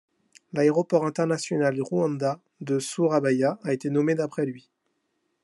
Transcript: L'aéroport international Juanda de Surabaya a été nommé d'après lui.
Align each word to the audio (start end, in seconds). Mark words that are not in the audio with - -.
L'aéroport 0.53 1.05
international 1.05 1.75
Juanda 1.75 2.39
de 2.59 2.79
Surabaya 2.79 3.59
a 3.63 3.71
été 3.71 3.91
nommé 3.91 4.15
d'après 4.15 4.47
lui. 4.47 4.67